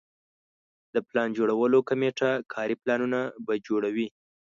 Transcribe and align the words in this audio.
د 0.93 0.95
پلان 1.07 1.29
جوړولو 1.37 1.79
کمیټه 1.89 2.29
کاري 2.53 2.75
پلانونه 2.81 3.19
به 3.45 3.53
جوړوي. 3.67 4.07